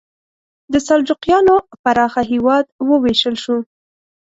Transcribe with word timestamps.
د 0.71 0.73
سلجوقیانو 0.87 1.55
پراخه 1.83 2.21
هېواد 2.31 2.65
وویشل 2.89 3.35
شو. 3.43 3.57